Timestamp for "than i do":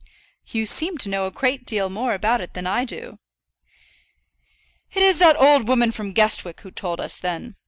2.55-3.19